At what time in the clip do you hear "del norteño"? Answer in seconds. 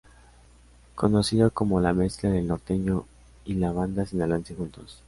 2.31-3.05